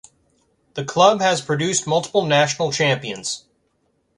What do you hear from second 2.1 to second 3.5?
national champions.